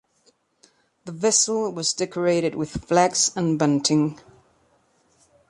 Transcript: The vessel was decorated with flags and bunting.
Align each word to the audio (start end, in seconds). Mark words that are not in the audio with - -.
The 1.05 1.11
vessel 1.11 1.71
was 1.71 1.93
decorated 1.93 2.55
with 2.55 2.85
flags 2.87 3.31
and 3.35 3.59
bunting. 3.59 4.19